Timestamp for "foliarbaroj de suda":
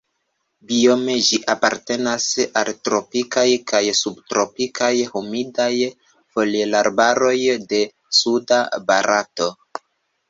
6.09-8.63